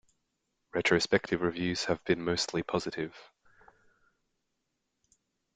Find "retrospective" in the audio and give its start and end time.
0.73-1.43